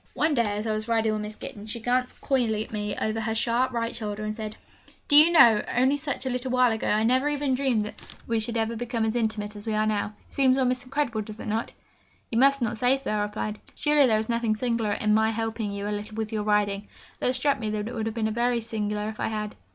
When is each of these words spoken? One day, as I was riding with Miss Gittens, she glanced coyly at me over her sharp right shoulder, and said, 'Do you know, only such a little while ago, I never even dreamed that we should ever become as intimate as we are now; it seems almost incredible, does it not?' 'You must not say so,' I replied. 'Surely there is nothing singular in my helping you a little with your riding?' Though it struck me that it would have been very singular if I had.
One 0.15 0.33
day, 0.33 0.57
as 0.57 0.65
I 0.65 0.71
was 0.73 0.87
riding 0.87 1.11
with 1.11 1.21
Miss 1.21 1.35
Gittens, 1.35 1.69
she 1.69 1.79
glanced 1.79 2.21
coyly 2.21 2.63
at 2.65 2.71
me 2.71 2.95
over 2.99 3.19
her 3.19 3.35
sharp 3.35 3.71
right 3.71 3.95
shoulder, 3.95 4.23
and 4.23 4.33
said, 4.35 4.57
'Do 5.07 5.15
you 5.15 5.29
know, 5.31 5.61
only 5.71 5.95
such 5.95 6.25
a 6.25 6.29
little 6.31 6.49
while 6.49 6.71
ago, 6.71 6.87
I 6.87 7.03
never 7.03 7.29
even 7.29 7.53
dreamed 7.53 7.85
that 7.85 8.01
we 8.25 8.39
should 8.39 8.57
ever 8.57 8.75
become 8.75 9.05
as 9.05 9.15
intimate 9.15 9.55
as 9.55 9.67
we 9.67 9.75
are 9.75 9.85
now; 9.85 10.13
it 10.27 10.33
seems 10.33 10.57
almost 10.57 10.85
incredible, 10.85 11.21
does 11.21 11.39
it 11.39 11.45
not?' 11.45 11.73
'You 12.31 12.39
must 12.39 12.63
not 12.63 12.79
say 12.79 12.97
so,' 12.97 13.11
I 13.13 13.21
replied. 13.21 13.59
'Surely 13.75 14.07
there 14.07 14.17
is 14.17 14.27
nothing 14.27 14.55
singular 14.55 14.93
in 14.93 15.13
my 15.13 15.29
helping 15.29 15.71
you 15.71 15.87
a 15.87 15.93
little 15.93 16.15
with 16.15 16.33
your 16.33 16.41
riding?' 16.41 16.87
Though 17.19 17.27
it 17.27 17.35
struck 17.35 17.59
me 17.59 17.69
that 17.69 17.87
it 17.87 17.93
would 17.93 18.07
have 18.07 18.15
been 18.15 18.33
very 18.33 18.61
singular 18.61 19.07
if 19.07 19.19
I 19.19 19.27
had. 19.27 19.55